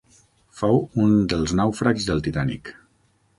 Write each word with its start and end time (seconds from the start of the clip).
Fou 0.61 0.79
un 1.03 1.13
dels 1.33 1.53
nàufrags 1.59 2.09
del 2.09 2.25
«Titànic». 2.29 2.73